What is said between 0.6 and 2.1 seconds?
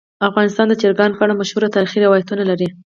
د چرګانو په اړه مشهور تاریخی